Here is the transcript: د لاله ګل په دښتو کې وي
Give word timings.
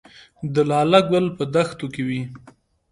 د 0.53 0.55
لاله 0.69 0.99
ګل 1.09 1.25
په 1.37 1.43
دښتو 1.53 1.85
کې 1.93 2.01
وي 2.07 2.21